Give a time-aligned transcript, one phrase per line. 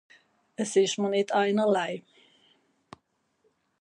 [0.63, 1.93] Es ìsch mìr nìtt einerlei.